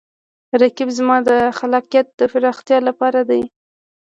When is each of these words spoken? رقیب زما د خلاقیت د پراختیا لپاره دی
رقیب 0.61 0.89
زما 0.97 1.17
د 1.27 1.29
خلاقیت 1.59 2.07
د 2.19 2.21
پراختیا 2.31 2.77
لپاره 2.87 3.21
دی 3.29 3.41